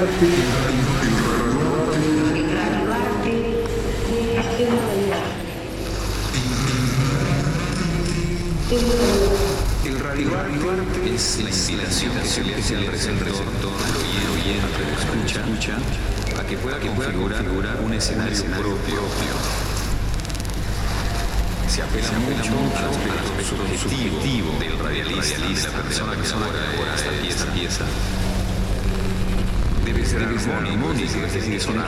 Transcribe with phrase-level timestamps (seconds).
[0.00, 0.39] El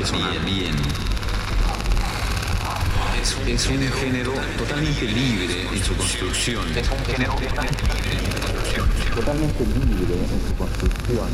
[0.03, 0.75] decir, sonar bien.
[3.47, 6.65] Es un género totalmente libre en su construcción.
[6.77, 8.89] Es un género totalmente libre en su construcción.
[9.15, 11.29] Totalmente libre en su construcción.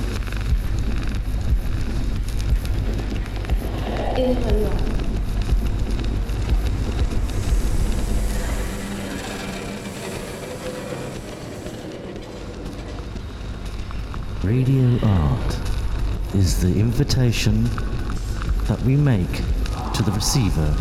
[14.42, 15.56] Radio art
[16.34, 17.68] is the invitation
[18.68, 19.32] that we make
[19.94, 20.74] to the receiver,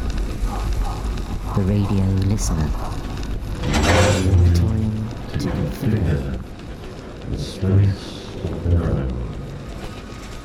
[1.56, 2.70] the radio listener.
[4.54, 6.38] Time to influence.
[7.30, 9.08] the space of their own.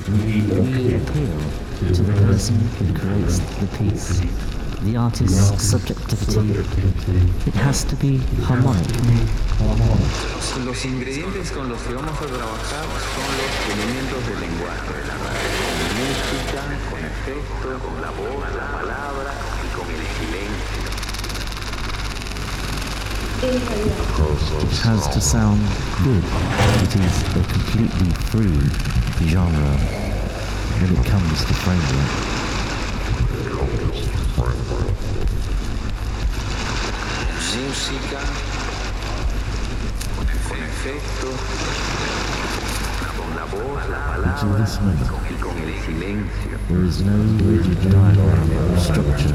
[0.07, 4.19] We We appeal appeal to the person who creates the piece,
[4.81, 6.49] the artist's subjectivity.
[7.47, 8.87] It has to be harmonic.
[10.65, 15.17] Los ingredientes con los que vamos a trabajar son los elementos del lenguaje de la
[15.23, 15.53] radio.
[15.71, 16.61] Con música,
[17.25, 20.83] con con la voz, la palabra y con el silencio.
[24.61, 25.61] It has to sound
[26.03, 26.23] good.
[26.83, 28.59] It is a completely free
[29.27, 29.77] genre
[30.79, 32.11] when it comes to framework.
[37.55, 38.19] Música,
[40.47, 40.67] con la
[45.29, 46.57] y con el silencio.
[46.69, 47.13] there is no
[47.45, 49.33] rigid diagram or structure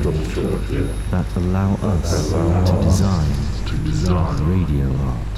[1.11, 3.49] that allow us to design
[4.49, 5.29] radio art.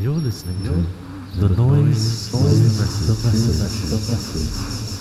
[0.00, 4.91] You're listening to the noise, the message, the message.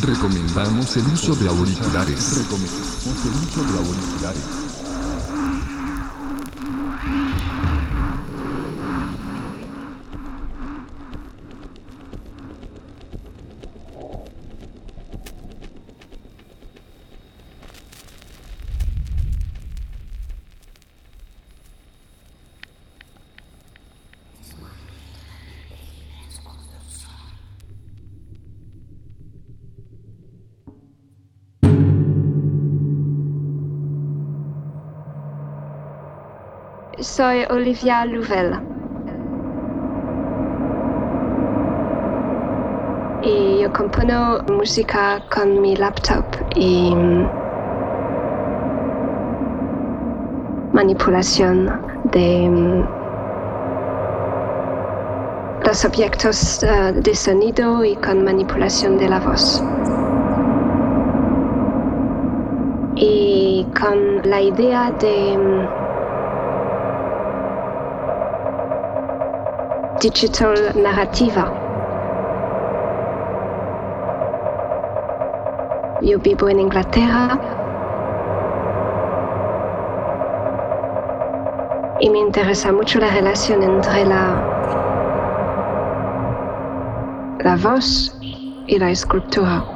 [0.00, 2.46] Recomendamos el uso de auriculares.
[37.04, 38.58] Soy Olivia Louvel.
[43.22, 46.24] Y yo compongo música con mi laptop
[46.56, 47.28] y mm,
[50.72, 52.84] manipulación de mm,
[55.66, 59.62] los objetos eh, de sonido y con manipulación de la voz.
[62.96, 65.83] Y con la idea de
[70.04, 71.50] digital narrativa.
[76.02, 77.38] Yo vivo en Inglaterra
[82.00, 84.42] y me interesa mucho la relación entre la,
[87.62, 88.14] voz
[88.66, 89.73] y la escultura.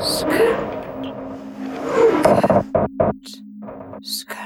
[0.00, 0.54] Skirt.
[4.02, 4.43] Skirt.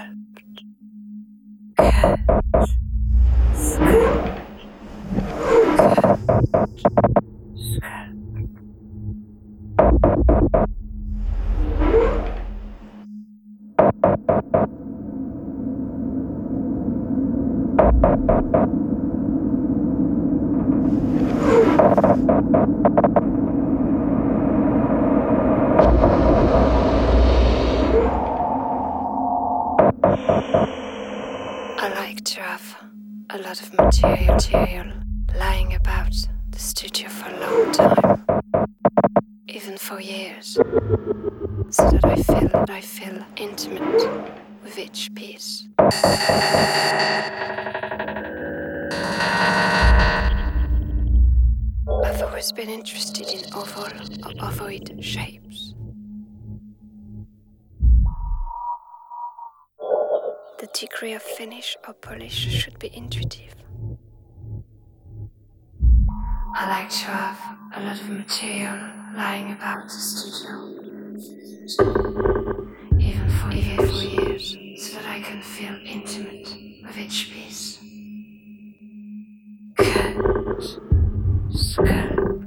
[6.77, 7.08] I
[44.79, 45.67] each piece.
[52.05, 55.75] I've always been interested in oval or ovoid shapes.
[60.59, 63.55] The degree of finish or polish should be intuitive.
[66.55, 67.39] I like to have
[67.75, 68.77] a lot of material
[69.15, 70.79] lying about the studio,
[73.01, 73.51] even for,
[73.87, 77.79] for years, so that I can feel intimate with each piece.
[79.77, 80.17] Cut,
[81.51, 82.38] sculpt,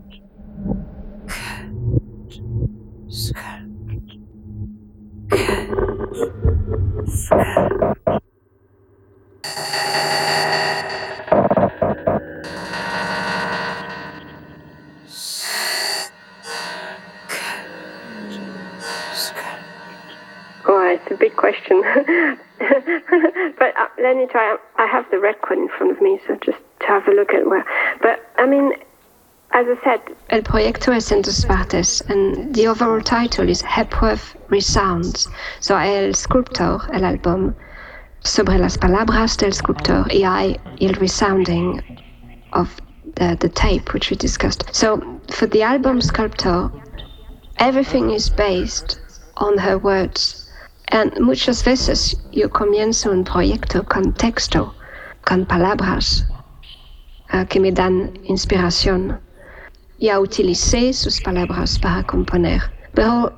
[30.62, 35.28] En dos partes, and the overall title is Hepworth Resounds.
[35.60, 37.56] So el sculptor, el álbum,
[38.24, 41.82] sobre las palabras del sculptor y hay el resounding
[42.54, 42.80] of
[43.16, 44.64] the, the tape which we discussed.
[44.72, 46.72] So for the album Sculptor,
[47.58, 49.00] everything is based
[49.38, 50.48] on her words.
[50.90, 54.76] And muchas veces yo comienzo un proyecto con texto,
[55.26, 56.24] con palabras
[57.34, 59.20] uh, que me dan inspiración.
[60.02, 62.60] Ya utilicé sus palabras para componer.
[62.94, 63.32] Pero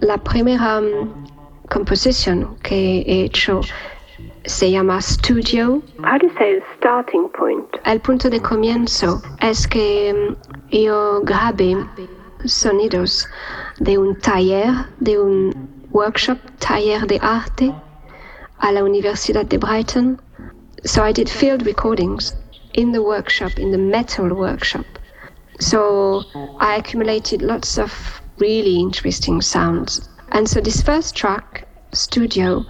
[0.00, 1.24] la primera um,
[1.70, 3.62] composición que he hecho
[4.44, 5.82] se llama Studio.
[6.04, 7.66] how do you say the starting point?
[7.86, 10.36] El punto de comienzo es que um,
[10.70, 11.74] yo grabé
[12.44, 13.26] sonidos
[13.78, 17.74] de un taller, de un workshop, taller de arte,
[18.58, 20.20] a la Universidad de Brighton.
[20.84, 22.34] So I did field recordings
[22.74, 24.84] in the workshop, in the metal workshop.
[25.60, 26.24] So
[26.58, 30.08] I accumulated lots of really interesting sounds.
[30.32, 32.64] And so this first track, Studio,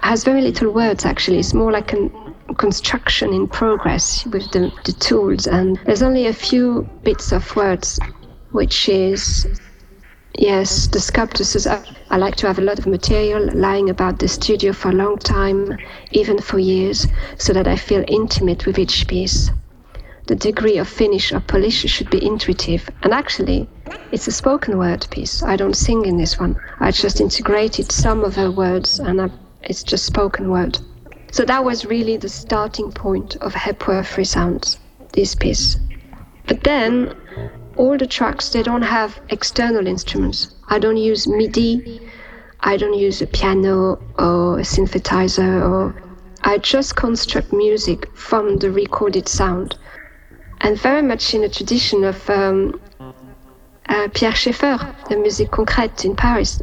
[0.00, 1.38] has very little words actually.
[1.38, 2.10] It's more like a
[2.56, 5.46] construction in progress with the, the tools.
[5.46, 7.98] And there's only a few bits of words,
[8.50, 9.46] which is
[10.38, 14.20] Yes, the sculptor says I, I like to have a lot of material lying about
[14.20, 15.76] the studio for a long time,
[16.12, 17.08] even for years,
[17.38, 19.50] so that I feel intimate with each piece.
[20.28, 23.66] The degree of finish or polish should be intuitive, and actually,
[24.12, 25.42] it's a spoken word piece.
[25.42, 26.54] I don't sing in this one.
[26.80, 29.30] I just integrated some of her words, and I,
[29.62, 30.78] it's just spoken word.
[31.32, 34.78] So that was really the starting point of Hepworth Resounds,
[35.14, 35.78] this piece.
[36.46, 37.16] But then
[37.76, 40.54] all the tracks they don't have external instruments.
[40.68, 42.02] I don't use MIDI.
[42.60, 45.94] I don't use a piano or a synthesizer or
[46.42, 49.78] I just construct music from the recorded sound.
[50.60, 52.80] And very much in the tradition of um,
[53.88, 56.60] uh, Pierre Schaeffer, the musique concrète in Paris.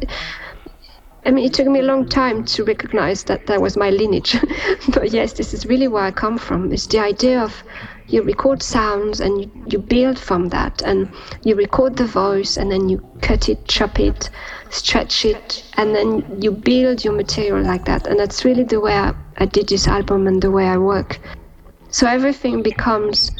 [1.24, 4.36] I mean, it took me a long time to recognize that that was my lineage.
[4.94, 6.72] but yes, this is really where I come from.
[6.72, 7.64] It's the idea of
[8.08, 11.10] you record sounds and you, you build from that and
[11.42, 14.30] you record the voice and then you cut it chop it
[14.70, 18.92] stretch it and then you build your material like that and that's really the way
[18.92, 21.18] I, I did this album and the way i work
[21.90, 23.32] so everything becomes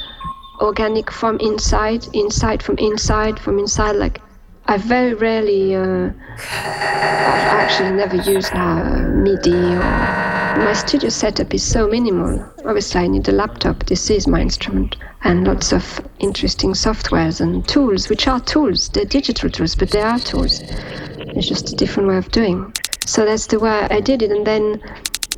[0.61, 4.21] organic from inside inside from inside from inside like
[4.67, 6.11] i very rarely uh,
[6.51, 12.43] i've actually never used uh, midi or My studio setup is so minimal.
[12.65, 13.85] Obviously, I need a laptop.
[13.85, 14.97] This is my instrument.
[15.23, 18.89] And lots of interesting softwares and tools, which are tools.
[18.89, 20.63] They're digital tools, but they are tools.
[20.63, 22.73] It's just a different way of doing.
[23.05, 24.31] So that's the way I did it.
[24.31, 24.81] And then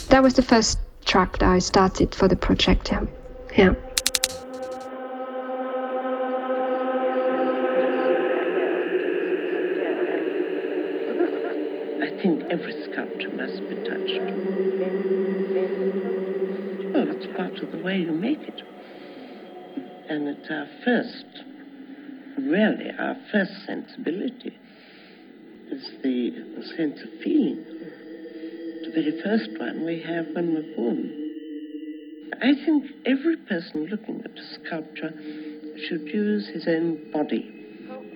[0.08, 2.92] that was the first track that I started for the project.
[2.92, 3.04] Yeah.
[3.56, 3.75] Yeah.
[17.98, 18.62] You make it.
[20.08, 21.26] And it's our first,
[22.38, 24.56] really, our first sensibility
[25.70, 27.64] is the, the sense of feeling.
[28.84, 31.28] The very first one we have when we're born.
[32.40, 35.12] I think every person looking at a sculpture
[35.88, 37.54] should use his own body.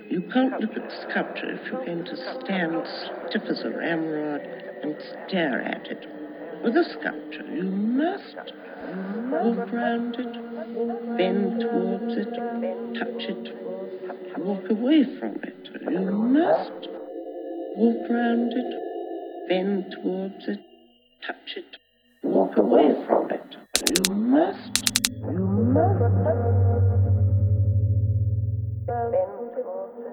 [0.08, 2.86] You can't look at sculpture if you're going to stand
[3.28, 4.42] stiff as a ramrod
[4.82, 4.96] and
[5.28, 6.21] stare at it.
[6.62, 10.32] With a sculpture, you must walk around it,
[11.18, 12.32] bend towards it,
[12.94, 15.68] touch it, walk away from it.
[15.90, 16.88] You must
[17.76, 20.60] walk around it, bend towards it,
[21.26, 21.76] touch it,
[22.22, 23.56] walk away from it.
[24.06, 24.84] You must,
[25.18, 26.00] you must.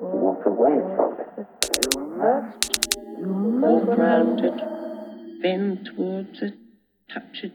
[0.02, 1.48] Walk away from it.
[3.20, 4.79] You must walk around it,
[5.42, 6.54] bend towards it,
[7.14, 7.54] touch it.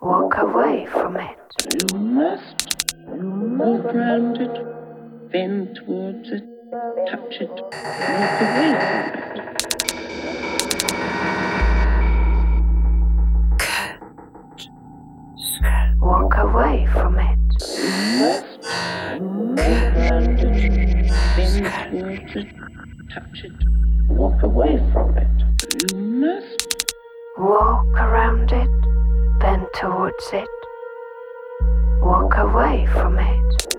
[0.00, 1.38] Walk away from it.
[1.92, 2.76] You must
[3.06, 6.44] walk around it, bend towards it,
[7.10, 8.76] touch it, walk away
[9.16, 9.66] from it.
[16.00, 17.38] Walk away from it.
[18.20, 18.44] Walk
[19.20, 22.48] around it, bend towards it,
[23.12, 23.52] touch it,
[24.08, 25.28] walk away from it.
[25.92, 26.65] You must
[27.38, 28.70] Walk around it,
[29.38, 30.48] bend towards it.
[32.00, 33.76] Walk away from it.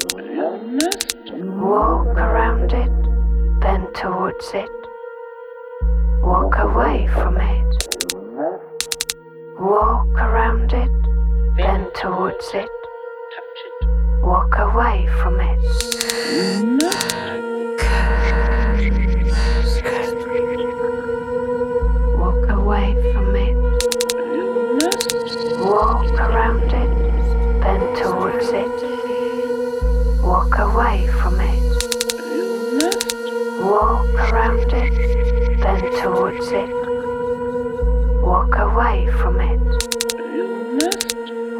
[1.33, 4.69] Walk around it, bend towards it.
[6.21, 7.87] Walk away from it.
[9.59, 10.91] Walk around it,
[11.57, 12.69] bend towards it.
[14.21, 17.26] Walk away from it.
[30.77, 31.63] Away from it.
[33.59, 36.69] Walk around it, bend towards it.
[38.21, 39.59] Walk away from it.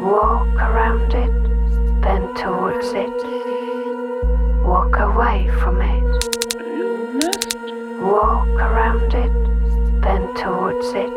[0.00, 3.10] Walk around it, bend towards it.
[4.62, 6.04] Walk away from it.
[8.00, 11.12] Walk around it, bend towards it.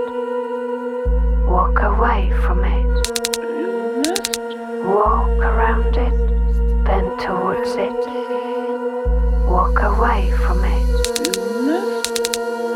[1.45, 2.87] Walk away from it.
[4.83, 6.40] Walk around it,
[6.91, 7.99] bend towards it.
[9.47, 10.89] Walk away from it.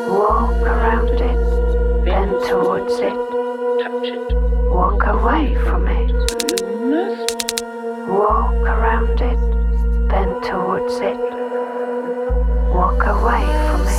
[0.08, 1.42] Walk around it,
[2.06, 3.18] bend towards it.
[4.78, 6.12] Walk away from it.
[8.08, 9.42] Walk around it,
[10.08, 11.20] bend towards it.
[12.74, 13.95] Walk away from it.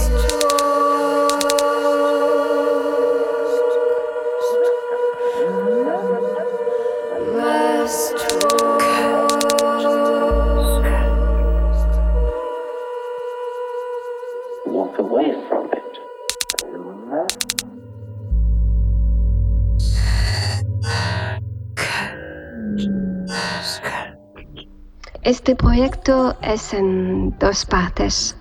[25.47, 28.37] Este proyecto es en dos partes,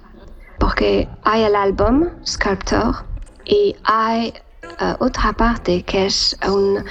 [0.57, 3.05] porque hay el álbum Sculptor
[3.45, 4.33] y hay
[4.79, 6.83] eh, otra parte que es un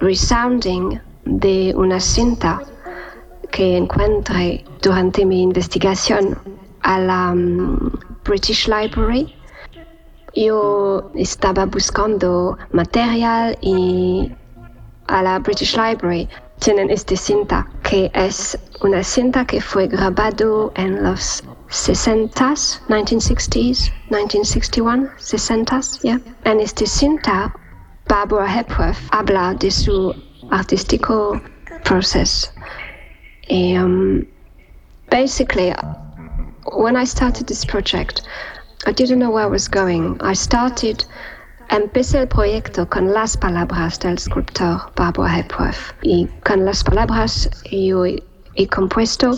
[0.00, 2.62] resounding de una cinta
[3.52, 6.36] que encontré durante mi investigación
[6.82, 7.92] a la mm,
[8.24, 9.36] British Library.
[10.34, 14.32] Yo estaba buscando material y
[15.06, 16.28] a la British Library
[16.60, 25.10] tienen esta cinta que es una cinta que fue grabado en los 60s, 1960s, 1961,
[25.18, 26.20] 60s, yeah.
[26.44, 27.52] En esta cinta,
[28.08, 30.14] Barbara Hepworth habla de su
[30.50, 31.40] artístico
[31.84, 32.50] proceso.
[33.50, 34.26] Um,
[35.10, 35.74] basically,
[36.72, 38.22] when I started this project,
[38.86, 40.20] I didn't know where I was going.
[40.20, 41.04] I started
[41.70, 45.94] Empecé el proyecto con las palabras del sculptor Barbara Hepworth.
[46.02, 49.36] Y con las palabras yo he, compuesto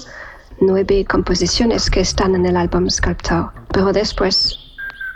[0.60, 3.50] nueve composiciones que están en el álbum Sculptor.
[3.72, 4.58] Pero después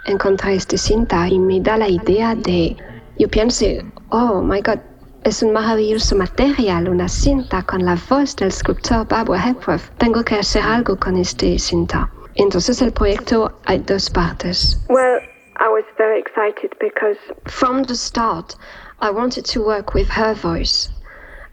[0.06, 2.76] encontré esta cinta y me da la idea de,
[3.18, 4.78] yo pensé, oh my god,
[5.24, 9.82] es un maravilloso material, una cinta con la voz del sculptor Barbara Hepworth.
[9.98, 12.10] Tengo que hacer algo con este cinta.
[12.36, 14.80] Entonces el proyecto hay dos partes.
[14.88, 15.20] Well,
[15.60, 18.56] I was very excited because From the start,
[19.00, 20.88] I wanted to work with her voice.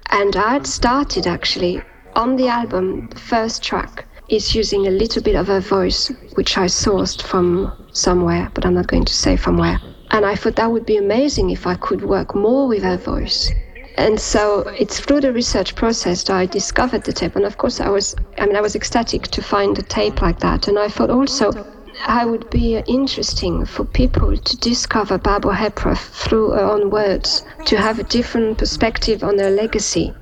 [0.10, 1.82] And I had started actually
[2.16, 6.58] on the album, the first track is using a little bit of her voice, which
[6.58, 9.80] I sourced from somewhere, but I'm not going to say from where.
[10.12, 13.52] And I thought that would be amazing if I could work more with her voice.
[13.98, 17.36] And so it's through the research process that I discovered the tape.
[17.36, 20.40] And of course, I was, I mean, I was ecstatic to find a tape like
[20.40, 20.70] that.
[20.70, 21.52] And I thought also
[22.06, 27.78] I would be interesting for people to discover Barbara Hepworth through her own words, to
[27.78, 30.14] have a different perspective on her legacy.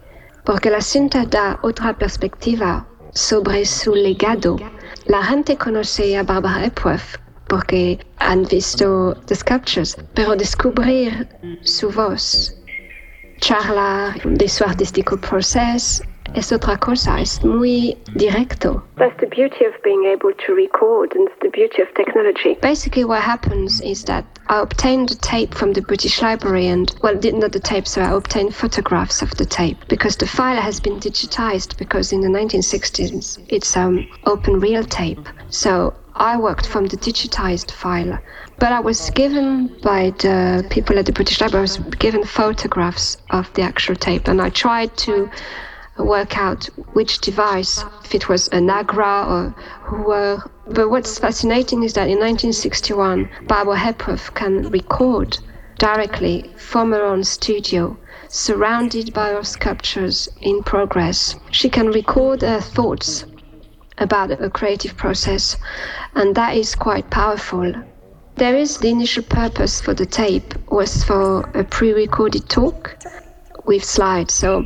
[0.46, 4.58] Porque la cinta da otra perspectiva sobre su legado.
[5.08, 7.18] La gente conoce a Barbara Hepworth
[7.48, 11.28] porque han visto the sculptures, pero descubrir
[11.64, 12.56] su voz,
[13.40, 16.04] charlar de su artístico proceso
[16.34, 18.82] es otra cosa, es muy directo.
[18.98, 22.56] that's the beauty of being able to record and the beauty of technology.
[22.62, 27.16] Basically, what happens is that I obtained the tape from the British Library and, well,
[27.16, 30.80] did not the tape, so I obtained photographs of the tape because the file has
[30.80, 35.28] been digitized because in the 1960s it's um, open reel tape.
[35.50, 38.20] So I worked from the digitized file.
[38.58, 43.18] But I was given by the people at the British Library, I was given photographs
[43.32, 45.30] of the actual tape and I tried to
[45.98, 49.56] work out which device, if it was a Nagra or
[49.88, 50.50] Uher.
[50.68, 55.38] But what's fascinating is that in 1961, Barbara Hepworth can record
[55.78, 61.36] directly from her own studio, surrounded by her sculptures in progress.
[61.52, 63.26] She can record her thoughts
[63.98, 65.58] about a creative process,
[66.16, 67.74] and that is quite powerful.
[68.36, 72.98] There is the initial purpose for the tape was for a pre-recorded talk
[73.66, 74.34] with slides.
[74.34, 74.66] So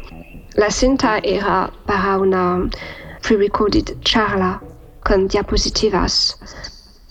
[0.55, 2.69] la cinta era para una
[3.21, 4.61] pre-recorded charla
[5.03, 6.35] con diapositivas.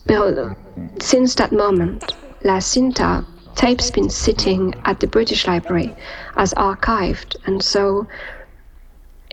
[0.06, 0.56] Pero
[1.00, 3.24] since that moment, la cinta
[3.54, 5.94] tape's been sitting at the British Library
[6.36, 8.06] as archived, and so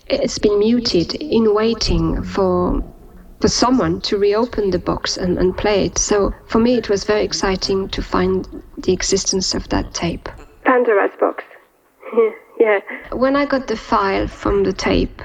[0.07, 2.83] it's been muted in waiting for
[3.41, 5.97] for someone to reopen the box and, and play it.
[5.97, 10.29] So for me, it was very exciting to find the existence of that tape.
[10.63, 11.43] Pandora's box.
[12.59, 12.79] yeah.
[13.11, 15.21] When I got the file from the tape,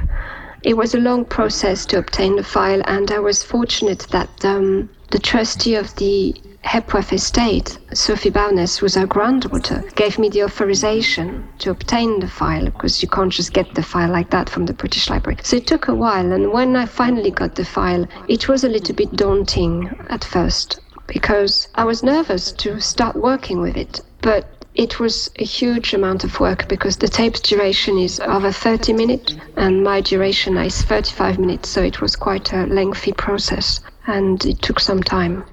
[0.62, 4.90] it was a long process to obtain the file, and I was fortunate that um,
[5.10, 11.48] the trustee of the Hepworth estate, Sophie Bowness, who's her granddaughter, gave me the authorization
[11.58, 14.74] to obtain the file because you can't just get the file like that from the
[14.74, 15.38] British Library.
[15.42, 18.68] So it took a while, and when I finally got the file, it was a
[18.68, 24.00] little bit daunting at first because I was nervous to start working with it.
[24.20, 28.92] But it was a huge amount of work because the tape's duration is over 30
[28.92, 34.44] minutes and my duration is 35 minutes, so it was quite a lengthy process and
[34.44, 35.44] it took some time.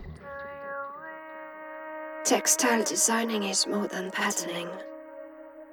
[2.23, 4.69] Textile designing is more than patterning.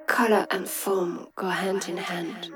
[0.07, 2.49] Color and form go hand in hand.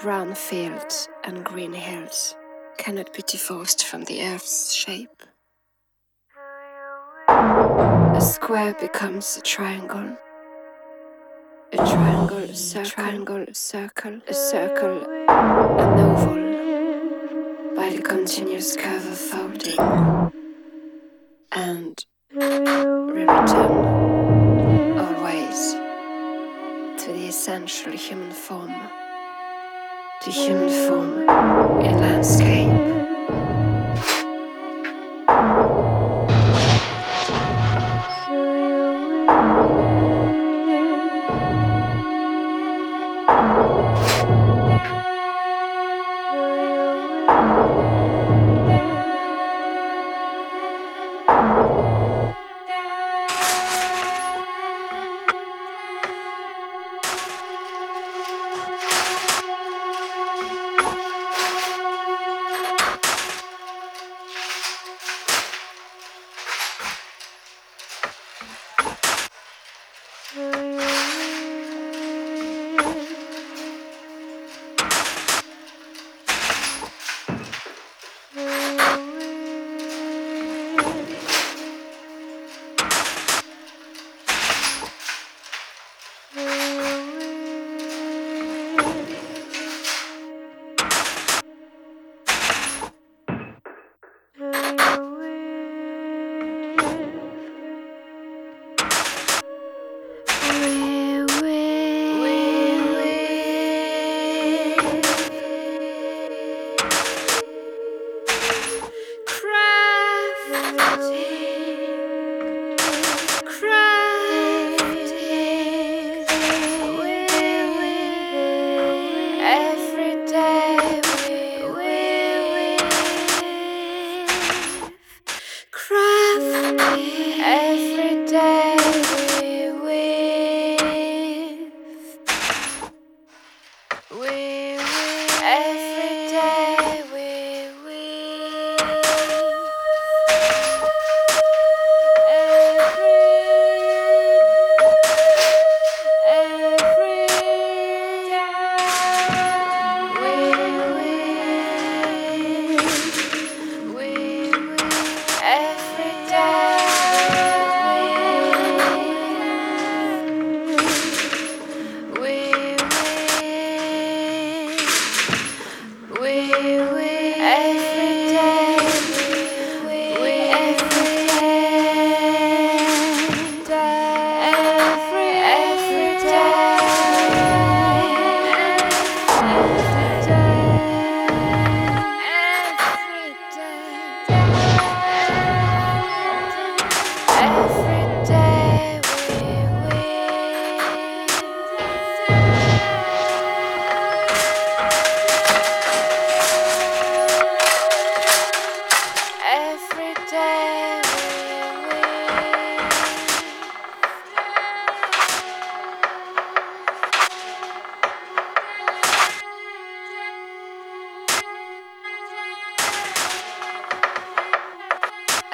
[0.00, 2.36] Brown fields and green hills
[2.76, 5.22] cannot be divorced from the earth's shape.
[8.18, 10.18] A square becomes a triangle.
[11.72, 16.34] A triangle, a circle, triangle, a circle, a circle, an oval
[17.76, 19.78] by the continuous curve of folding.
[21.52, 22.04] And
[22.34, 23.86] return
[24.98, 25.74] always
[27.00, 28.74] to the essential human form,
[30.22, 31.22] to human form
[31.82, 33.17] in landscape.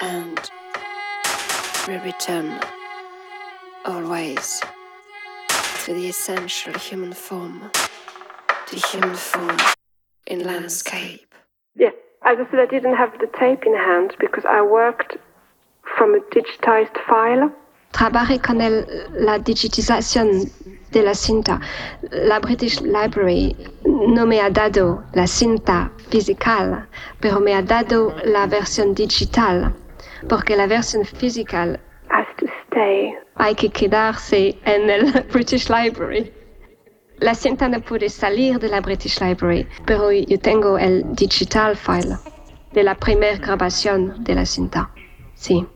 [0.04, 0.50] And
[1.88, 2.60] we return
[3.86, 4.60] always
[5.84, 7.70] to the essential human form,
[8.70, 9.56] the human form
[10.26, 11.30] in landscape.
[11.74, 15.16] Yes, as I said, I didn't have the tape in hand because I worked
[15.96, 17.50] from a digitized file.
[17.92, 20.50] Trabajé con el, la digitización
[20.90, 21.60] de la cinta.
[22.10, 26.86] La British Library no me ha dado la cinta física,
[27.20, 29.72] pero me ha dado la versión digital,
[30.28, 31.78] porque la versión física
[32.10, 33.14] has to stay.
[33.36, 36.32] hay que quedarse en el British Library.
[37.18, 42.16] La cinta no puede salir de la British Library, pero yo tengo el digital file
[42.72, 44.90] de la primera grabación de la cinta.
[45.34, 45.66] Sí.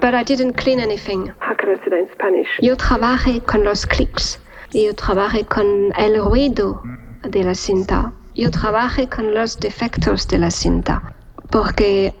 [0.00, 1.28] But I didn't clean anything.
[1.40, 2.48] How can I say that in Spanish?
[2.60, 4.38] Yo trabajé con los clics.
[4.72, 6.82] Yo trabajé con el ruido
[7.22, 8.12] de la cinta.
[8.34, 11.14] Yo trabajé con los defectos de la cinta.
[11.52, 12.14] Porque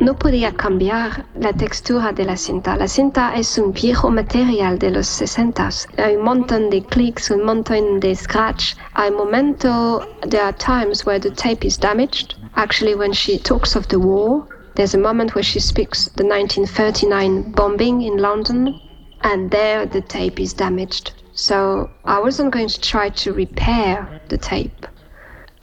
[0.00, 2.76] no podía cambiar la textura de la cinta.
[2.76, 5.68] La cinta es un viejo material de los 60.
[5.98, 8.74] Hay un montón de clics, un montón de scratch.
[8.94, 12.34] Hay momentos, there are times where the tape is damaged.
[12.56, 17.52] Actually, when she talks of the war, there's a moment where she speaks the 1939
[17.52, 18.80] bombing in London,
[19.22, 21.12] and there the tape is damaged.
[21.34, 24.86] So I wasn't going to try to repair the tape.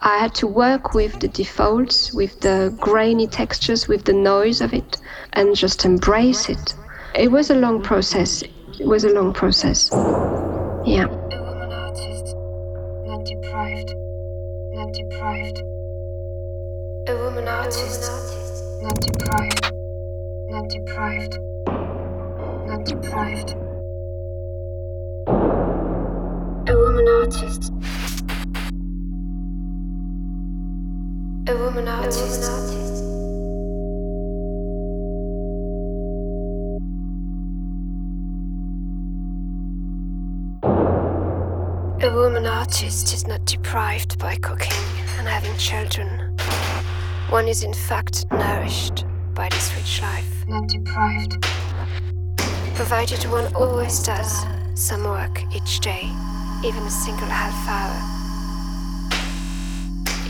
[0.01, 4.73] I had to work with the defaults, with the grainy textures, with the noise of
[4.73, 4.97] it,
[5.33, 6.73] and just embrace it.
[7.15, 8.41] It was a long process.
[8.79, 9.89] It was a long process.
[9.91, 11.03] Yeah.
[11.03, 12.33] A woman artist,
[13.03, 13.93] not deprived,
[14.71, 15.63] not deprived.
[17.09, 18.09] A woman artist,
[18.81, 19.73] not deprived,
[20.47, 21.39] not deprived,
[22.67, 23.51] not deprived.
[26.69, 27.78] A woman artist.
[42.01, 43.13] A woman artist.
[43.13, 44.71] Is not deprived by cooking
[45.17, 46.07] and having children.
[47.29, 50.45] One is in fact nourished by this rich life.
[50.47, 51.43] Not deprived.
[52.75, 56.09] Provided one always does some work each day,
[56.63, 58.18] even a single half hour.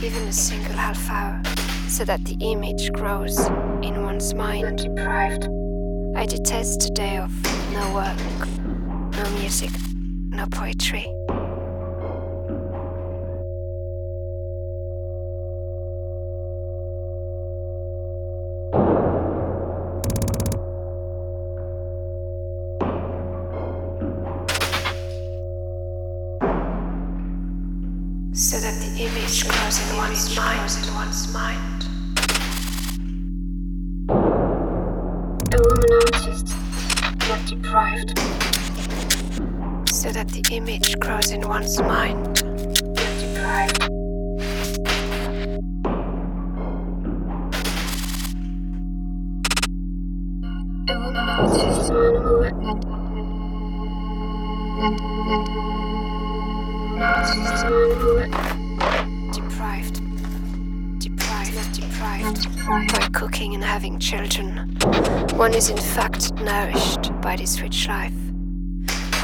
[0.02, 1.42] Even a single half hour,
[1.90, 3.38] so that the image grows
[3.84, 4.78] in one's mind.
[4.78, 5.50] Deprived.
[6.16, 7.32] I detest a day of
[7.74, 8.48] no work,
[9.18, 9.72] no music,
[10.32, 11.06] no poetry.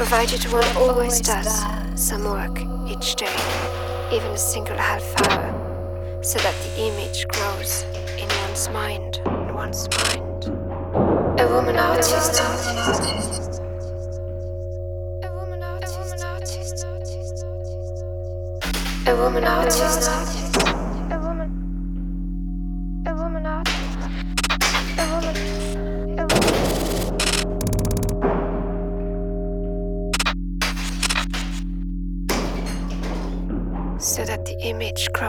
[0.08, 1.64] Provided one always does
[1.96, 3.36] some work each day,
[4.12, 7.84] even a single half hour, so that the image grows
[8.16, 10.44] in one's mind, in one's mind.
[11.40, 12.40] A woman artist.
[12.40, 12.44] A
[15.34, 16.00] woman artist.
[19.08, 20.45] A woman artist.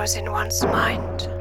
[0.07, 1.36] Grows in one's mind.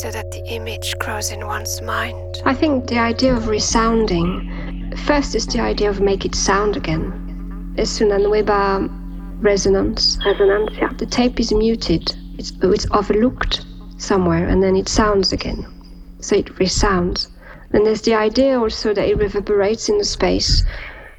[0.00, 2.42] So that the image grows in one's mind.
[2.44, 7.74] I think the idea of resounding first is the idea of make it sound again.
[7.78, 8.88] Es una nueva
[9.40, 10.18] resonance.
[10.18, 10.96] Resonancia.
[10.98, 12.14] The tape is muted.
[12.36, 13.64] It's, oh, it's overlooked
[13.96, 15.66] somewhere and then it sounds again.
[16.20, 17.28] So it resounds.
[17.72, 20.62] And there's the idea also that it reverberates in the space.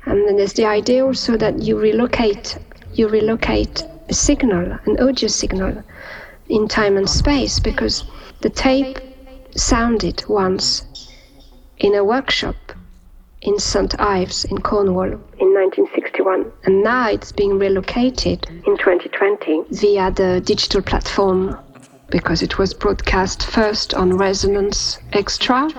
[0.05, 2.57] And then there's the idea also that you relocate
[2.93, 5.83] you relocate a signal, an audio signal,
[6.49, 8.03] in time and space because
[8.41, 8.99] the tape
[9.55, 11.09] sounded once
[11.79, 12.55] in a workshop
[13.41, 13.99] in St.
[13.99, 16.51] Ives in Cornwall in 1961.
[16.63, 21.57] And now it's being relocated in 2020 via the digital platform
[22.09, 25.69] because it was broadcast first on Resonance Extra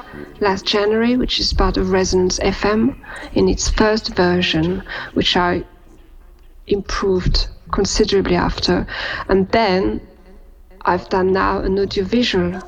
[0.40, 2.96] last January, which is part of Resonance FM,
[3.34, 4.82] in its first version,
[5.14, 5.64] which I
[6.66, 8.86] improved considerably after.
[9.28, 10.00] And then
[10.82, 12.62] I've done now an audiovisual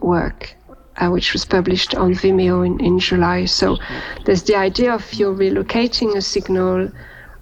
[0.00, 0.56] work.
[0.96, 3.46] Uh, which was published on Vimeo in, in July.
[3.46, 3.78] So
[4.26, 6.88] there's the idea of you relocating a signal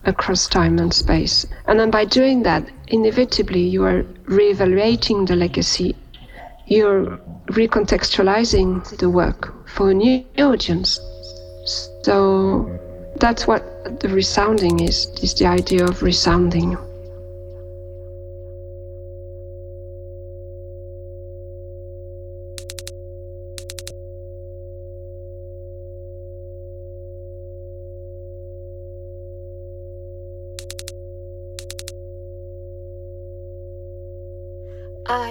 [0.04, 1.46] across time and space.
[1.66, 5.94] And then by doing that, inevitably you are reevaluating the legacy.
[6.66, 10.98] You're recontextualizing the work for a new audience.
[12.04, 12.80] So
[13.16, 16.78] that's what the resounding is, is the idea of resounding.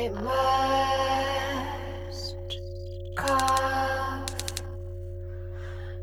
[0.02, 0.10] I
[1.94, 2.60] must
[3.16, 4.26] carve,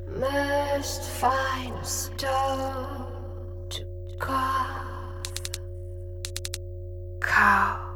[0.07, 3.09] must find a stone
[3.71, 3.85] to
[4.21, 5.33] carve,
[7.19, 7.88] carve.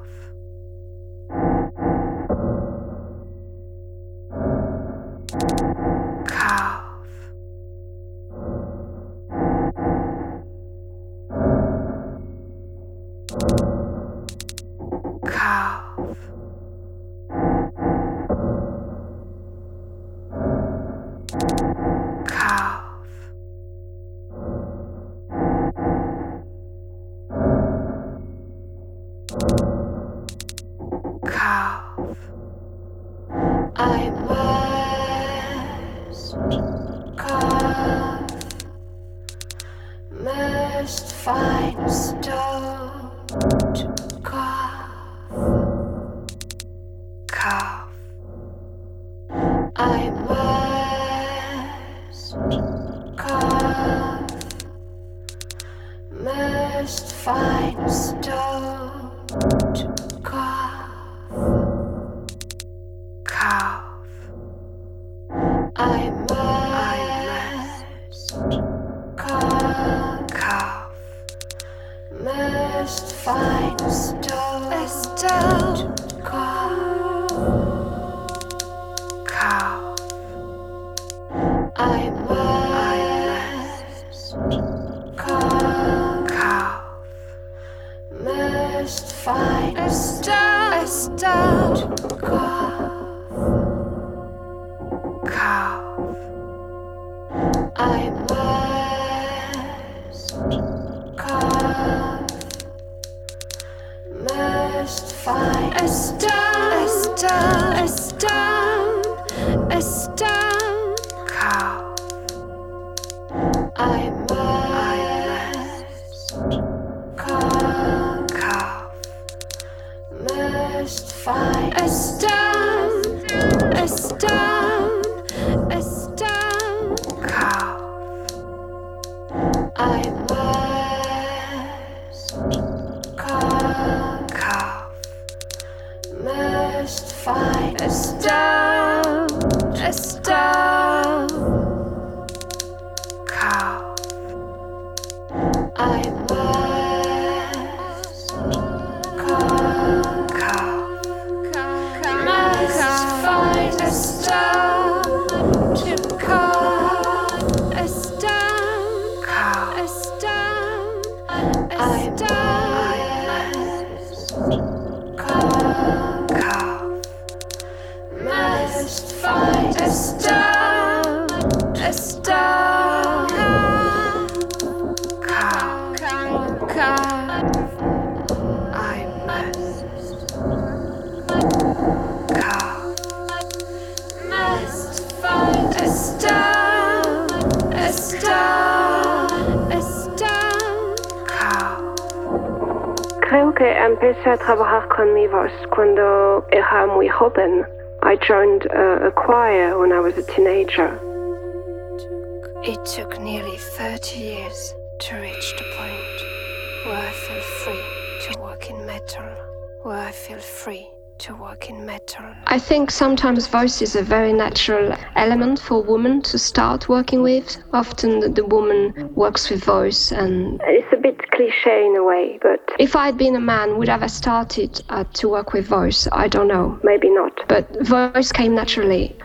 [212.47, 217.57] I think sometimes voice is a very natural element for women to start working with.
[217.73, 222.61] Often the, woman works with voice and It's a bit cliche in a way, but
[222.79, 226.09] if I'd been a man, would I have started uh, to work with voice?
[226.13, 226.79] I don't know.
[226.83, 227.41] maybe not.
[227.49, 229.17] But voice came naturally.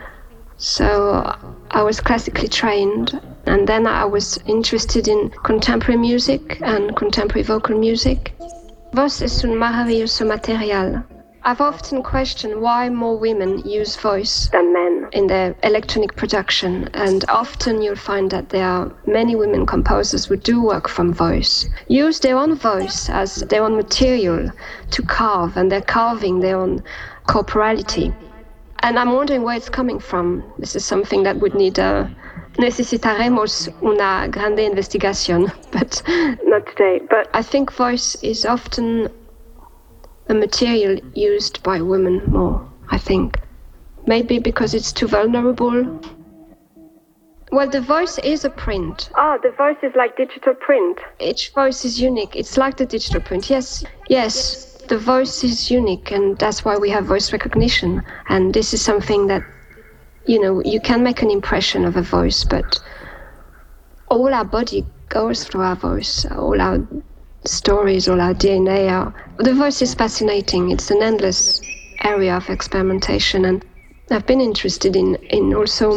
[0.56, 1.22] So
[1.70, 7.78] I was classically trained and then I was interested in contemporary music and contemporary vocal
[7.78, 8.34] music.
[8.92, 11.04] Voice es un maravilloso material.
[11.44, 15.08] I've often questioned why more women use voice Than men.
[15.12, 20.36] in their electronic production, and often you'll find that there are many women composers who
[20.36, 24.50] do work from voice, use their own voice as their own material
[24.90, 26.82] to carve, and they're carving their own
[27.26, 28.12] corporality.
[28.80, 30.42] And I'm wondering where it's coming from.
[30.58, 32.10] This is something that would need a.
[32.58, 36.02] Necesitaremos una grande investigación, but
[36.44, 39.08] Not today, but I think voice is often
[40.28, 43.38] a material used by women more, I think.
[44.06, 46.00] Maybe because it's too vulnerable.
[47.50, 49.10] Well, the voice is a print.
[49.14, 50.98] ah, the voice is like digital print.
[51.18, 52.36] Each voice is unique.
[52.36, 53.48] It's like the digital print.
[53.48, 58.02] Yes, yes, the voice is unique, and that's why we have voice recognition.
[58.28, 59.42] And this is something that,
[60.26, 62.78] you know, you can make an impression of a voice, but
[64.08, 66.86] all our body goes through our voice, all our
[67.44, 68.90] stories, all our DNA.
[68.90, 69.14] Our...
[69.38, 70.70] The voice is fascinating.
[70.70, 71.60] It's an endless
[72.04, 73.64] area of experimentation, and
[74.10, 75.90] I've been interested in in also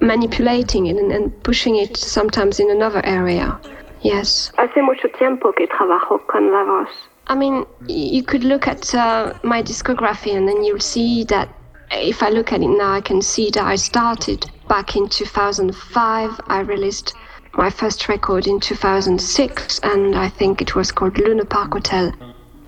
[0.00, 3.58] manipulating it and, and pushing it sometimes in another area.
[4.02, 4.50] Yes.
[4.56, 6.88] Hace mucho tiempo que trabajo con la voz.
[7.28, 11.48] I mean, you could look at uh, my discography and then you'll see that
[11.92, 16.40] if I look at it now, I can see that I started back in 2005.
[16.48, 17.14] I released
[17.54, 22.12] my first record in 2006, and I think it was called Luna Park Hotel.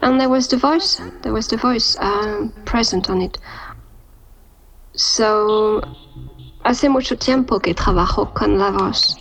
[0.02, 3.38] And there was the voice, there was the voice um, present on it.
[4.94, 5.82] So,
[6.64, 9.16] hace mucho tiempo que trabajo con la voz.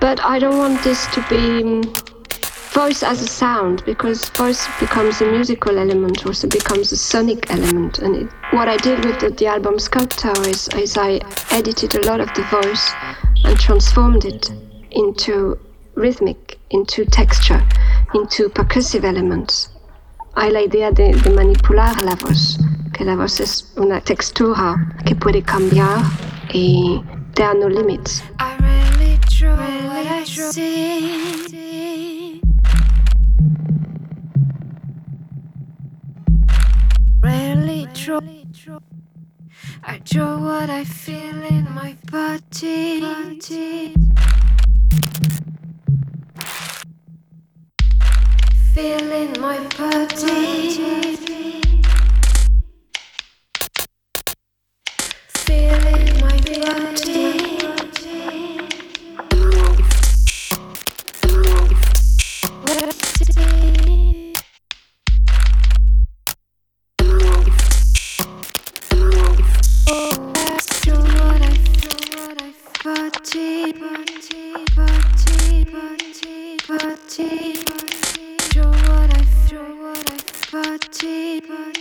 [0.00, 1.84] But I don't want this to be mm,
[2.72, 7.98] voice as a sound because voice becomes a musical element, also becomes a sonic element.
[8.00, 12.06] And it, what I did with the, the album Sculptor is, is I edited a
[12.06, 12.92] lot of the voice
[13.44, 14.50] and transformed it
[14.90, 15.58] into
[15.94, 17.62] rhythmic, into texture,
[18.14, 19.68] into percussive elements.
[20.36, 22.58] Hay la idea de, de manipular la voz,
[22.92, 26.02] que la voz es una textura que puede cambiar
[26.52, 27.02] y
[27.34, 28.22] there are no limits.
[28.38, 31.34] I rarely draw what I see.
[38.04, 38.43] Draw.
[39.86, 43.00] I draw what I feel in my body.
[48.72, 50.70] Feel in my body.
[55.44, 57.53] Feel in my body.
[81.04, 81.73] deeper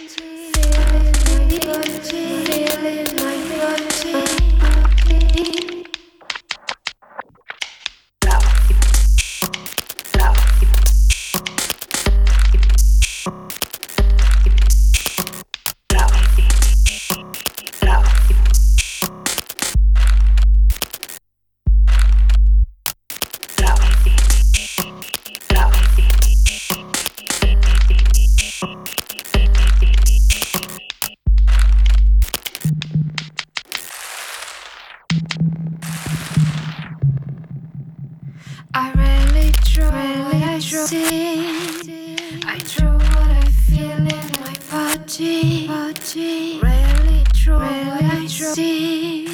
[38.76, 42.40] I rarely draw I see.
[42.44, 44.08] I draw what I feel in
[44.42, 45.68] my body.
[45.68, 46.60] body.
[46.60, 49.28] Rarely draw I see.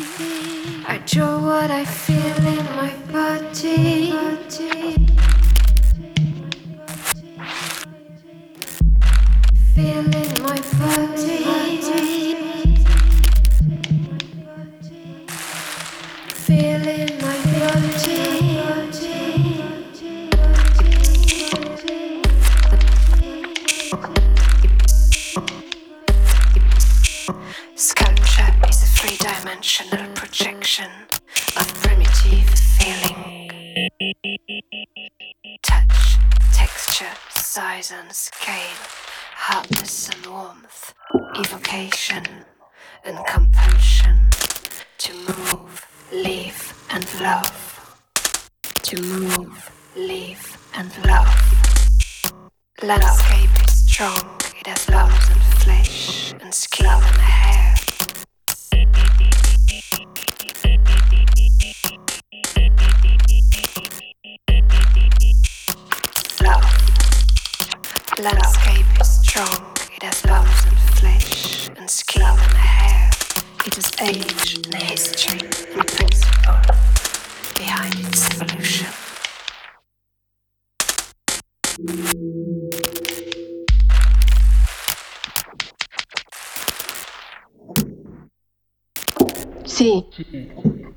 [0.88, 2.79] I draw what I feel in my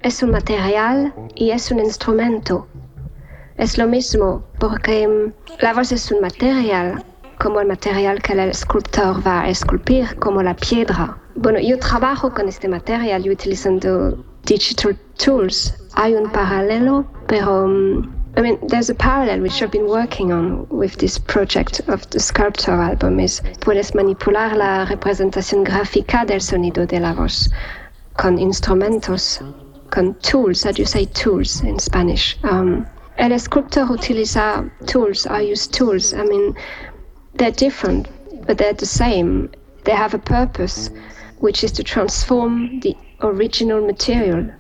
[0.03, 2.67] Es un material y es un instrumento.
[3.57, 7.05] Es lo mismo porque mm, la voz es un material,
[7.39, 11.19] como el material que el escultor va a esculpir, como la piedra.
[11.35, 15.75] Bueno, yo trabajo con este material utilizando digital tools.
[15.95, 20.67] Hay un paralelo, pero um, I mean, there's a parallel which I've been working on
[20.71, 26.87] with this project of the sculptor album is puedes manipular la representación gráfica del sonido
[26.87, 27.51] de la voz
[28.17, 29.41] con instrumentos,
[29.91, 30.65] con tools.
[30.65, 32.37] How do you say tools in Spanish?
[32.45, 32.87] Um,
[33.19, 35.27] el escultor utiliza tools.
[35.27, 36.15] I use tools.
[36.15, 36.55] I mean,
[37.35, 38.09] they're different,
[38.47, 39.51] but they're the same.
[39.85, 40.91] They have a purpose,
[41.39, 44.51] which is to transform the original material.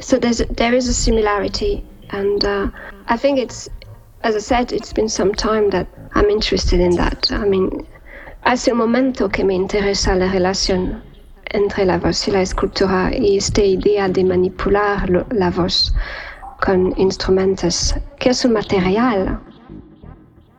[0.00, 2.68] So there's a, there is a similarity, and uh,
[3.06, 3.68] I think it's,
[4.22, 7.30] as I said, it's been some time that I'm interested in that.
[7.30, 7.86] I mean,
[8.44, 11.02] hace un momento que me interesa la relación
[11.54, 15.94] entre la voz y la escultura y esta idea de manipular lo- la voz
[16.60, 19.38] con instrumentos, que es un material.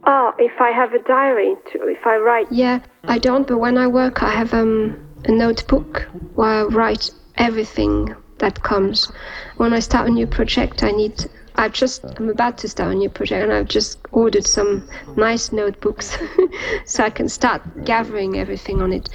[0.07, 2.47] Oh, if I have a diary, to, if I write.
[2.51, 7.09] Yeah, I don't, but when I work, I have um, a notebook where I write
[7.37, 9.11] everything that comes.
[9.57, 11.25] When I start a new project, I need.
[11.57, 14.83] I just I'm about to start a new project, and I've just ordered some
[15.15, 16.17] nice notebooks
[16.85, 19.09] so I can start gathering everything on it.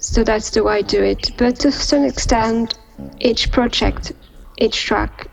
[0.00, 1.32] So that's the way I do it.
[1.38, 2.74] But to some extent,
[3.20, 4.12] each project,
[4.58, 5.28] each track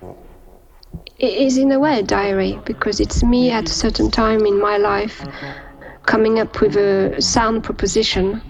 [1.20, 4.78] is in a way a diary because it's me at a certain time in my
[4.78, 5.26] life
[6.06, 8.42] coming up with a sound proposition.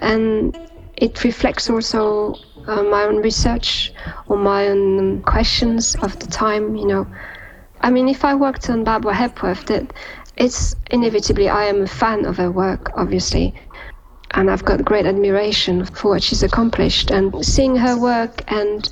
[0.00, 0.56] And
[0.96, 2.34] it reflects also
[2.66, 3.92] uh, my own research
[4.28, 7.06] or my own questions of the time you know.
[7.80, 9.92] I mean if i worked on barbara hepworth that
[10.36, 13.54] it's inevitably i am a fan of her work obviously
[14.34, 18.90] and i've got great admiration for what she's accomplished and seeing her work and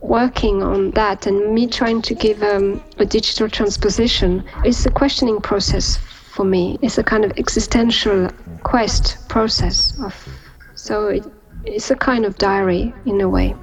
[0.00, 5.40] working on that and me trying to give um, a digital transposition is a questioning
[5.40, 5.98] process
[6.38, 6.78] for me.
[6.82, 8.28] It's a kind of existential
[8.62, 10.14] quest process of
[10.74, 11.24] so it,
[11.64, 13.56] it's a kind of diary in a way.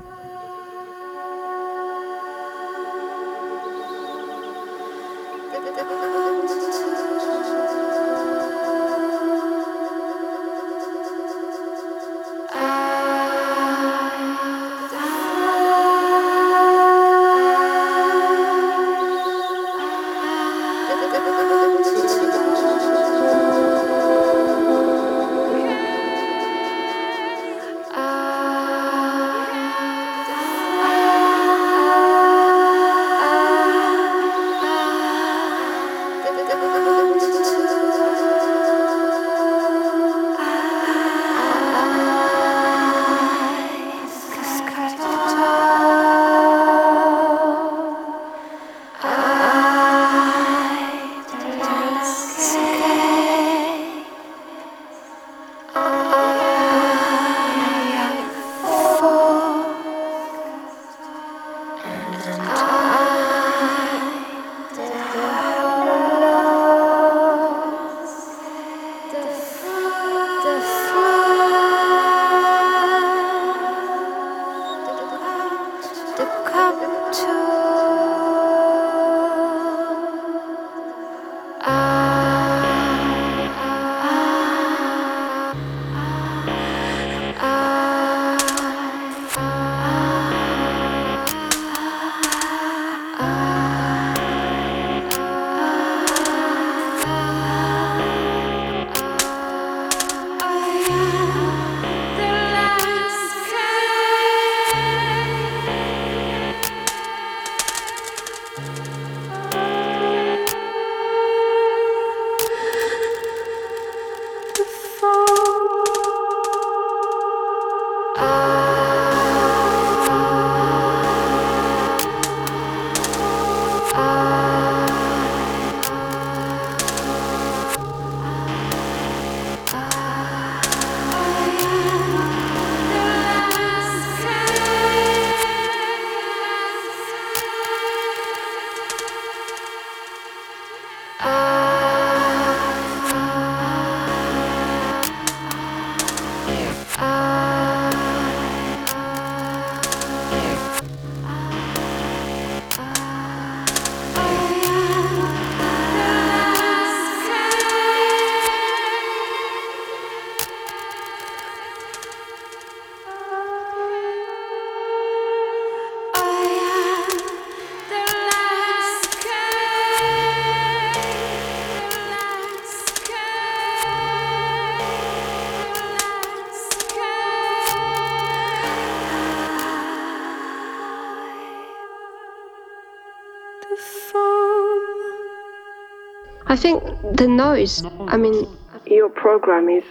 [186.56, 186.82] I think
[187.18, 188.48] the noise, I mean,
[188.86, 189.84] Your program is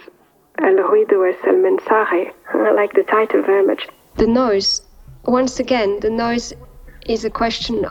[0.57, 2.33] El ruido es el mensaje.
[2.55, 3.87] I like the title very much.
[4.17, 4.81] the noise,
[5.25, 6.53] once again, the noise
[7.05, 7.85] is a question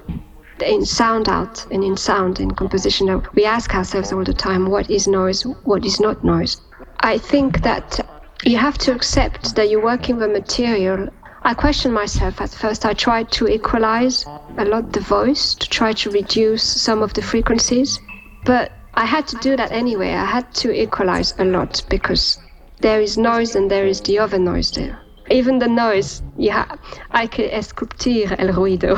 [0.60, 3.22] in sound out and in sound, in composition.
[3.36, 6.60] We ask ourselves all the time what is noise, what is not noise.
[6.98, 8.00] I think that
[8.42, 11.10] you have to accept that you're working with material.
[11.44, 12.84] I question myself at first.
[12.84, 14.26] I tried to equalize
[14.58, 18.00] a lot the voice to try to reduce some of the frequencies,
[18.44, 20.12] but I had to do that anyway.
[20.14, 22.38] I had to equalize a lot because
[22.80, 24.98] there is noise and there is the other noise there.
[25.30, 26.66] Even the noise, yeah,
[27.12, 28.96] hay que esculpir el ruido.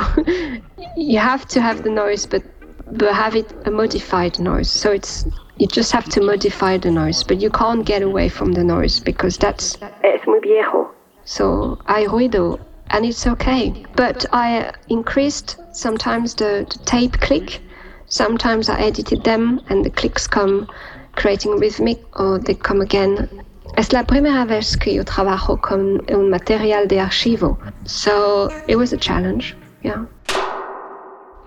[0.97, 2.43] you have to have the noise, but
[2.91, 4.69] but have it a modified noise.
[4.69, 5.25] So it's
[5.57, 8.99] you just have to modify the noise, but you can't get away from the noise
[8.99, 10.91] because that's Es muy viejo.
[11.23, 13.85] so hay ruido and it's okay.
[13.95, 17.61] But I uh, increased sometimes the, the tape click.
[18.07, 20.67] Sometimes I edited them and the clicks come
[21.15, 23.29] creating rhythmic or they come again.
[23.75, 27.57] Es la primera vez que yo trabajo con un material de archivo.
[27.85, 30.05] So it was a challenge, yeah.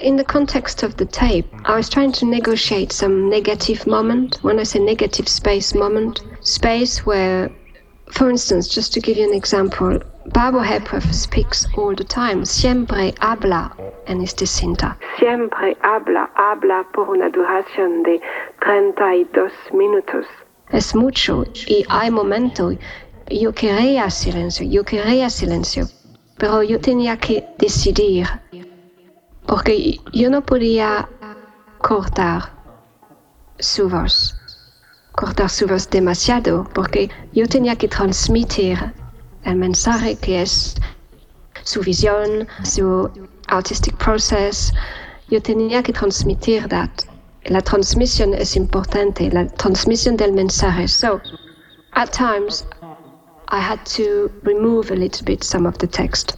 [0.00, 4.38] In the context of the tape, I was trying to negotiate some negative moment.
[4.42, 7.50] When I say negative space moment, space where
[8.11, 10.00] for instance, just to give you an example,
[10.33, 12.45] Barbara Hepworth speaks all the time.
[12.45, 13.74] Siempre habla
[14.07, 14.97] en esta cinta.
[15.18, 18.20] Siempre habla, habla por una duración de
[18.61, 20.26] 32 minutos.
[20.70, 22.76] Es mucho y hay momentos.
[23.28, 25.87] Yo quería silencio, yo quería silencio,
[26.39, 28.26] pero yo tenía que decidir
[29.47, 31.09] porque yo no podía
[31.78, 32.53] cortar
[33.59, 34.37] su voz.
[35.12, 38.95] cortar su voz demasiado porque yo tenía que transmitir
[39.45, 40.76] el mensaje que es
[41.64, 43.11] su visión, su
[43.49, 44.72] artistic process.
[45.28, 46.91] Yo tenía que transmitir that.
[47.45, 50.88] La transmisión es importante, la transmisión del mensaje.
[50.88, 51.20] So,
[51.95, 52.66] at times,
[53.49, 56.36] I had to remove a little bit some of the text.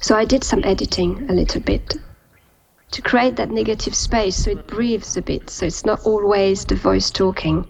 [0.00, 1.96] So I did some editing a little bit
[2.90, 6.74] to create that negative space so it breathes a bit, so it's not always the
[6.74, 7.68] voice talking.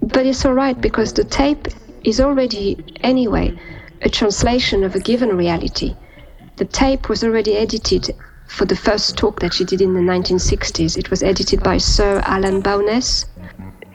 [0.00, 1.68] But it's alright because the tape
[2.04, 3.58] is already, anyway,
[4.02, 5.96] a translation of a given reality.
[6.56, 8.14] The tape was already edited
[8.46, 10.96] for the first talk that she did in the 1960s.
[10.96, 13.26] It was edited by Sir Alan Bowness.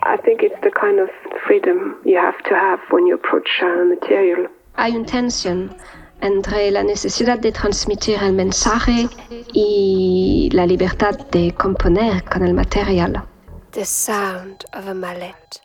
[0.03, 1.09] I think it's the kind of
[1.45, 4.47] freedom you have to have when you approach uh, material.
[4.77, 5.75] Hay una tensión
[6.21, 9.07] entre la necesidad de transmitir el mensaje
[9.53, 13.23] y la libertad de componer con el material.
[13.71, 15.61] The sound of a mallet,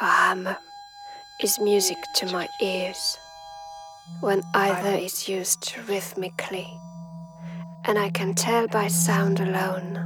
[0.00, 0.56] a hammer,
[1.44, 3.18] is music to my ears
[4.20, 6.68] when either is used rhythmically,
[7.84, 9.96] and I can tell by sound alone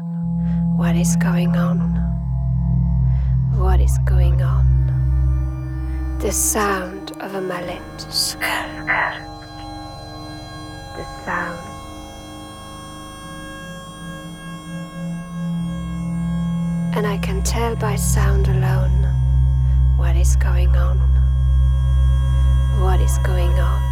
[0.79, 1.79] what is going on.
[3.59, 6.19] What is going on?
[6.21, 7.99] The sound of a mallet.
[7.99, 8.15] The
[11.25, 11.59] sound.
[16.97, 19.05] And I can tell by sound alone
[19.99, 21.26] what is going on.
[22.79, 23.83] What is going on?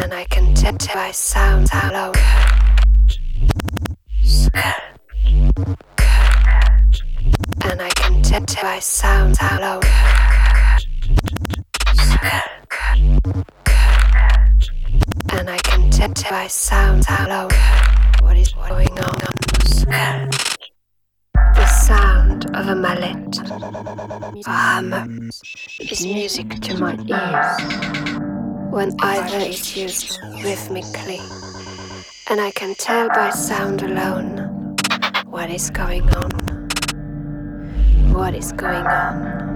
[0.00, 0.54] And I can
[0.94, 2.27] by sound alone.
[8.68, 9.80] By sound alone.
[15.30, 17.48] And I can tell by sound alone
[18.20, 19.18] what is going on.
[21.54, 23.38] The sound of a mallet,
[24.46, 25.06] a hammer,
[25.80, 27.50] is music to my ears
[28.70, 31.20] when either is used rhythmically,
[32.28, 34.76] and I can tell by sound alone
[35.24, 36.47] what is going on.
[38.18, 39.47] What is going on?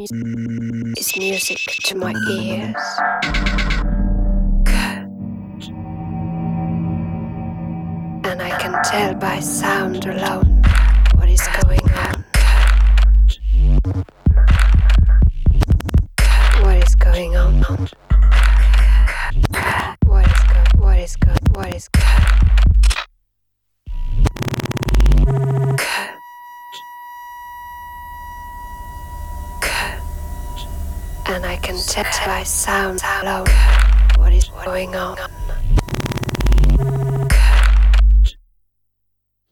[0.00, 2.74] is music to my ears.
[4.64, 5.74] Good.
[8.24, 10.49] And I can tell by sound alone
[32.40, 33.44] by sound alone
[34.16, 35.18] what is going on.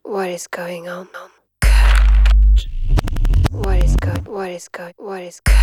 [0.05, 1.07] What is going on?
[3.51, 4.27] What is good?
[4.27, 4.95] What is good?
[4.97, 5.55] What is good?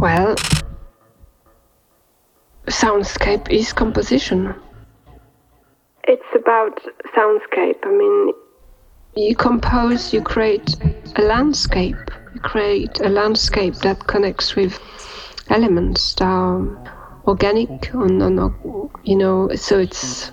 [0.00, 0.34] Well,
[2.66, 4.56] soundscape is composition.
[6.48, 6.80] About
[7.14, 7.76] soundscape.
[7.84, 8.32] I mean,
[9.14, 10.76] You compose, you create
[11.16, 11.96] a landscape.
[12.32, 14.80] You create a landscape that connects with
[15.50, 20.32] elements that are organic or non, you know, so it's.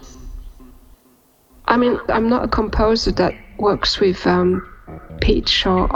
[1.67, 4.65] I mean, I'm not a composer that works with um,
[5.19, 5.89] pitch or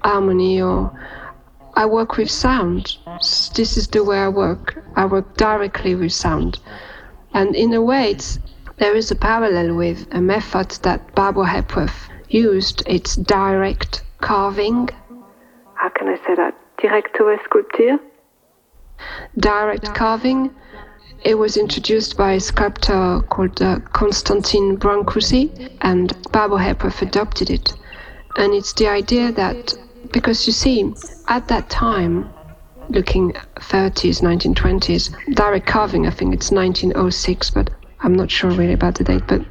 [0.00, 0.90] harmony or.
[1.74, 2.96] I work with sound.
[3.54, 4.82] This is the way I work.
[4.96, 6.58] I work directly with sound.
[7.34, 8.38] And in a way, it's,
[8.78, 12.82] there is a parallel with a method that Barbara Hepworth used.
[12.86, 14.88] It's direct carving.
[15.74, 16.54] how can I say that?
[16.80, 17.98] Direct Directo sculpture.
[19.38, 20.50] Direct carving.
[21.24, 27.72] It was introduced by a sculptor called uh, Constantin Brancusi, and Barbara Hepworth adopted it.
[28.36, 29.74] And it's the idea that,
[30.12, 30.94] because you see,
[31.26, 32.30] at that time,
[32.90, 37.70] looking 30s, 1920s, direct carving, I think it's 1906, but
[38.00, 39.42] I'm not sure really about the date, but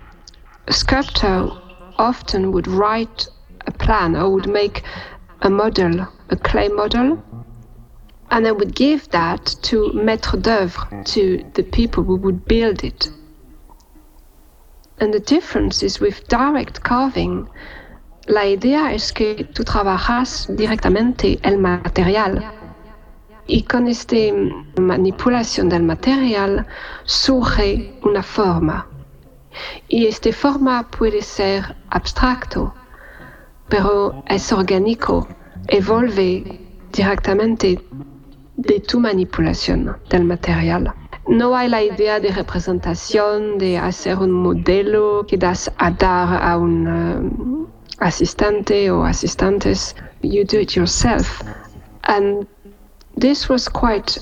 [0.69, 1.49] sculptor
[1.97, 3.27] often would write
[3.65, 4.83] a plan or would make
[5.41, 7.21] a model, a clay model,
[8.31, 13.09] and I would give that to maître d'œuvre, to the people who would build it.
[14.99, 17.47] And the difference is with direct carving,
[18.27, 22.43] la idea es que tú trabajas directamente el material.
[23.47, 24.15] Y con esta
[24.79, 26.67] manipulación del material
[27.05, 28.87] surge una forma.
[29.87, 32.73] Y esta forma puede ser abstracto,
[33.69, 35.27] pero es orgánico,
[35.67, 36.59] evolve
[36.91, 37.81] directamente
[38.57, 40.93] de tu manipulación del material.
[41.27, 46.57] No hay la idea de representación, de hacer un modelo que das a dar a
[46.57, 47.67] un um,
[47.99, 49.95] asistente o asistentes.
[50.21, 51.43] You do it yourself.
[52.03, 52.47] And
[53.17, 54.17] this was quite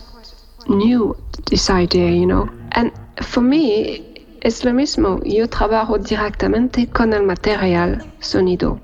[0.67, 1.15] new,
[1.49, 2.49] this idea, you know.
[2.71, 2.91] And
[3.21, 5.21] for me, es lo mismo.
[5.25, 8.79] Yo trabajo directamente con el material sonido.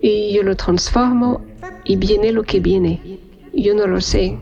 [0.00, 1.44] Y yo lo transformo
[1.84, 3.18] y viene lo que viene.
[3.52, 4.38] Yo no lo sé.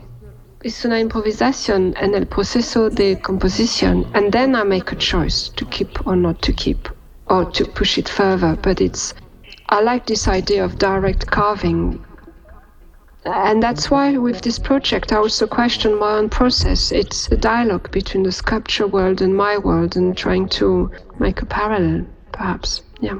[0.61, 4.05] Es una improvisación en el proceso de composición.
[4.13, 6.89] And then I make a choice to keep or not to keep,
[7.27, 8.57] or to push it further.
[8.61, 9.15] But it's,
[9.69, 11.99] I like this idea of direct carving.
[13.25, 16.91] And that's why with this project I also question my own process.
[16.91, 21.45] It's a dialogue between the sculpture world and my world and trying to make a
[21.45, 22.81] parallel, perhaps.
[23.01, 23.19] Yeah.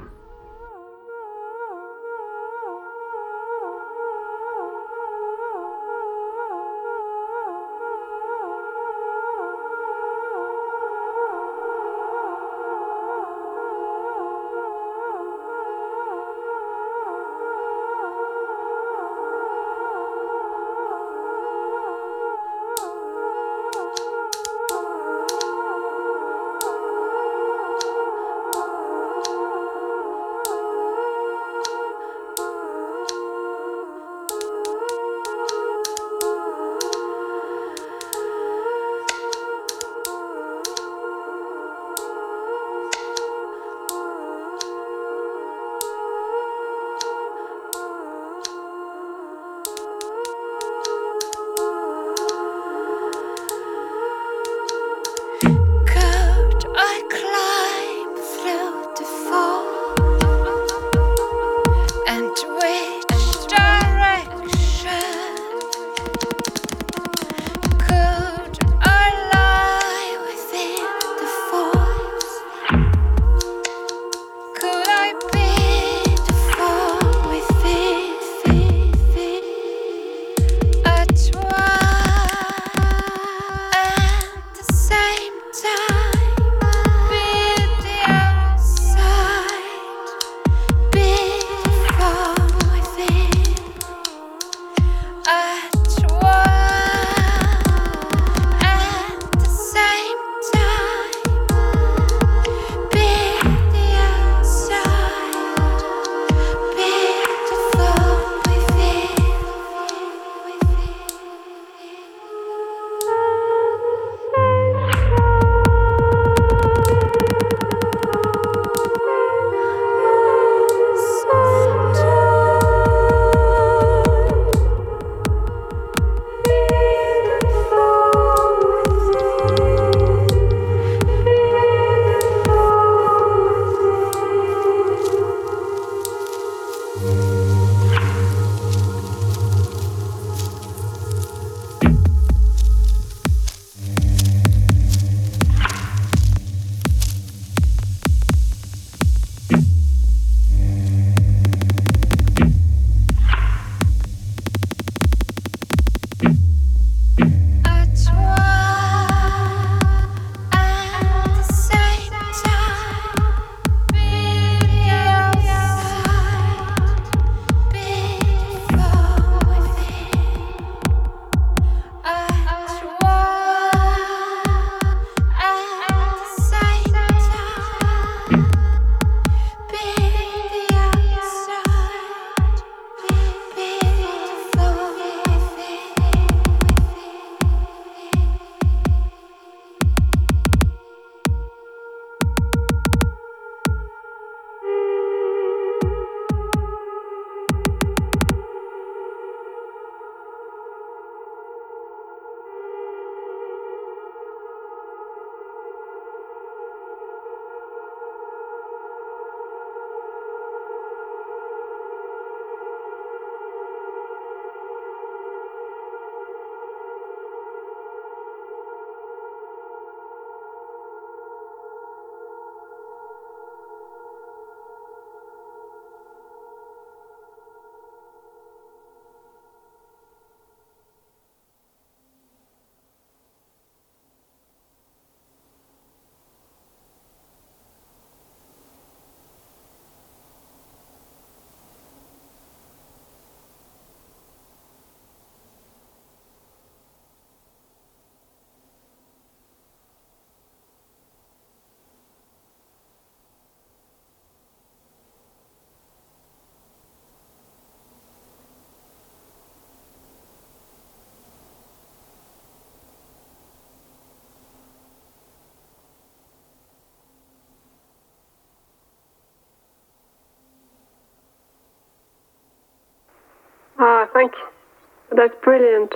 [274.14, 275.18] Thank you.
[275.18, 275.93] That's brilliant.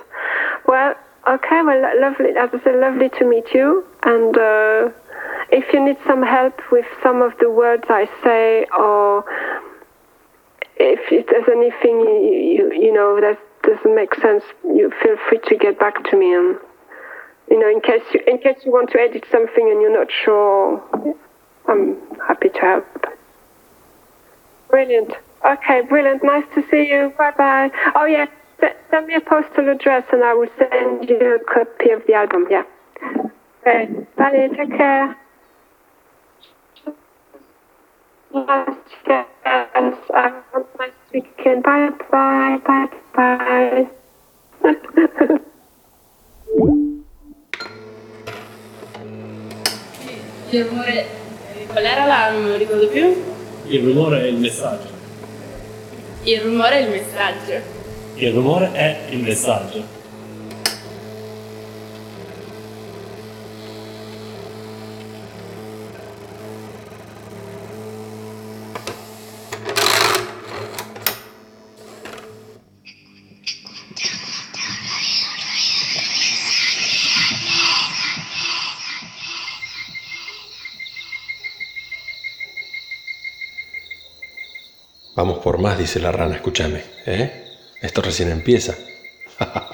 [0.68, 0.96] Well,
[1.28, 2.32] okay, well, lovely.
[2.38, 3.86] As I said, lovely to meet you.
[4.04, 4.90] And uh,
[5.52, 9.24] if you need some help with some of the words I say, or
[10.78, 15.56] if there's anything you, you, you know that doesn't make sense, you feel free to
[15.56, 16.34] get back to me.
[16.34, 16.58] And
[17.50, 20.08] you know, in case you in case you want to edit something and you're not
[20.12, 20.82] sure,
[21.68, 21.98] I'm
[22.28, 23.06] happy to help.
[24.70, 25.14] Brilliant.
[25.46, 26.24] Okay, brilliant.
[26.24, 27.12] Nice to see you.
[27.18, 27.70] Bye bye.
[27.96, 28.28] Oh yeah,
[28.90, 32.46] send me a postal address and I will send you a copy of the album.
[32.50, 32.64] Yeah.
[33.62, 33.90] Okay.
[34.18, 34.48] Bye.
[34.56, 35.18] Take care.
[38.34, 38.78] Yes,
[39.08, 39.28] yes.
[39.44, 41.64] Have a nice weekend.
[41.64, 42.58] Bye bye.
[42.66, 43.90] Bye bye.
[50.52, 51.06] Il rumore.
[51.68, 52.32] Qual era la.
[52.32, 53.24] non ricordo più?
[53.68, 54.93] Il rumore è il messaggio.
[56.26, 57.62] Il rumore è il messaggio.
[58.16, 60.03] Il rumore è il messaggio.
[85.44, 87.44] Por más, dice la rana, escúchame, ¿eh?
[87.82, 88.76] Esto recién empieza.